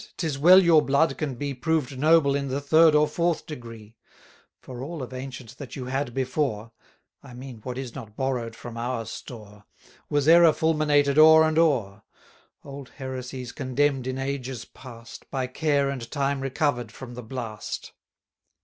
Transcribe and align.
'tis 0.17 0.35
well 0.39 0.63
your 0.63 0.81
blood 0.81 1.15
can 1.15 1.35
be 1.35 1.53
Proved 1.53 1.95
noble 1.99 2.33
in 2.33 2.47
the 2.47 2.59
third 2.59 2.95
or 2.95 3.07
fourth 3.07 3.45
degree: 3.45 3.93
For 4.59 4.81
all 4.81 5.03
of 5.03 5.13
ancient 5.13 5.59
that 5.59 5.75
you 5.75 5.85
had 5.85 6.11
before, 6.15 6.71
(I 7.21 7.35
mean 7.35 7.57
what 7.61 7.77
is 7.77 7.93
not 7.93 8.15
borrow'd 8.15 8.55
from 8.55 8.77
our 8.77 9.05
store) 9.05 9.65
Was 10.09 10.27
error 10.27 10.53
fulminated 10.53 11.19
o'er 11.19 11.43
and 11.43 11.59
o'er; 11.59 12.01
Old 12.63 12.89
heresies 12.97 13.51
condemn'd 13.51 14.07
in 14.07 14.17
ages 14.17 14.65
past, 14.65 15.29
By 15.29 15.45
care 15.45 15.87
and 15.91 16.09
time 16.09 16.41
recover'd 16.41 16.91
from 16.91 17.13
the 17.13 17.21
blast. 17.21 17.93